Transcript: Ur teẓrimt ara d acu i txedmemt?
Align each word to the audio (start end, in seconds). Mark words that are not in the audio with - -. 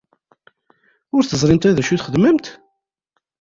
Ur 1.15 1.23
teẓrimt 1.25 1.67
ara 1.67 1.75
d 1.75 1.79
acu 1.81 1.91
i 1.93 1.97
txedmemt? 1.97 2.45